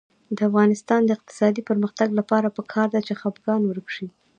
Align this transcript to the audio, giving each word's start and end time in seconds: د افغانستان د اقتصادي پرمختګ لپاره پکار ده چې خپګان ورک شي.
د 0.35 0.37
افغانستان 0.49 1.01
د 1.05 1.09
اقتصادي 1.17 1.61
پرمختګ 1.69 2.07
لپاره 2.19 2.53
پکار 2.57 2.87
ده 2.93 2.99
چې 3.07 3.13
خپګان 3.21 3.61
ورک 3.65 3.87
شي. 3.95 4.07